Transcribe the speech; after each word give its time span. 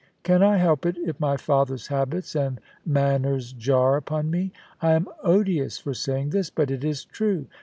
Can 0.23 0.41
I 0.41 0.57
help 0.57 0.87
it 0.87 0.97
if 0.97 1.19
my 1.19 1.37
father's 1.37 1.85
habits 1.85 2.35
and 2.35 2.59
manners 2.83 3.53
jar 3.53 3.97
upon 3.97 4.31
me? 4.31 4.51
I 4.81 4.93
am 4.93 5.07
odious 5.23 5.77
for 5.77 5.93
saying 5.93 6.31
this, 6.31 6.49
but 6.49 6.71
it 6.71 6.83
is 6.83 7.05
true. 7.05 7.45